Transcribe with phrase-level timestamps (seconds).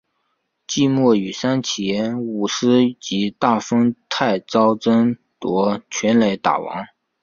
[0.65, 6.87] 季末与山崎武司及大丰泰昭争夺全垒打王。